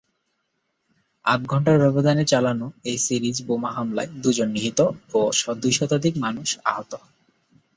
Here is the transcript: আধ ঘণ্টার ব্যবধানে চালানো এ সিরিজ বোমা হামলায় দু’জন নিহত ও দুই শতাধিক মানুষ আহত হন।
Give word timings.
আধ 1.25 1.41
ঘণ্টার 1.47 1.77
ব্যবধানে 1.83 2.23
চালানো 2.25 2.67
এ 2.83 2.93
সিরিজ 2.97 3.37
বোমা 3.47 3.69
হামলায় 3.71 4.09
দু’জন 4.23 4.49
নিহত 4.51 4.79
ও 5.13 5.19
দুই 5.61 5.73
শতাধিক 5.73 6.13
মানুষ 6.17 6.49
আহত 6.65 6.91
হন। 6.95 7.11